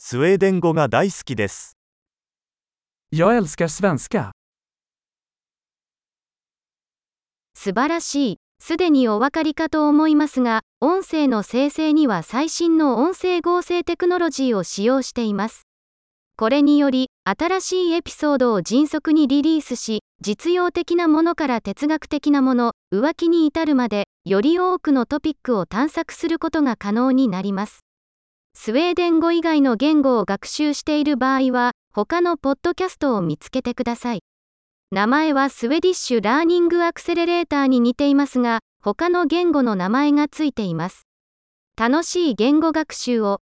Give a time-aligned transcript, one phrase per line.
[0.00, 1.76] スウェーデン語が大好きです。
[3.12, 4.30] Jag älskar svenska.
[7.54, 8.36] 素晴らしい。
[8.60, 15.62] すでにお分かりかと思いますが、音声の生成には最新の音声合成テクノロジーを使用しています。
[16.36, 27.87] これにより、新しいエピソードを迅速にリリースし、実用的なものから哲学的なもの、浮気に至るまで、より多くのトピックを探索することが可能になります。
[28.60, 34.24] スウェーデン語以外の言語を学習している場合は、他のポッドキャストを見つけてください。
[34.90, 41.06] 名前はスウェディッシュ・ラーニング・アクセレレーターに似ていますが、他の言語の名前がついています。
[41.78, 43.38] 楽しい言語学習を。